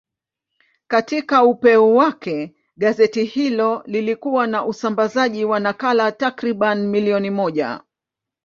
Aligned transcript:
Katika 0.87 1.43
upeo 1.43 1.93
wake, 1.95 2.55
gazeti 2.77 3.23
hilo 3.25 3.83
lilikuwa 3.85 4.47
na 4.47 4.65
usambazaji 4.65 5.45
wa 5.45 5.59
nakala 5.59 6.11
takriban 6.11 6.87
milioni 6.87 7.29
moja. 7.29 7.81